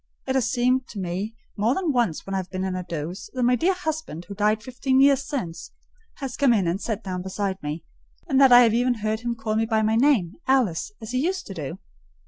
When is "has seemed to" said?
0.33-0.99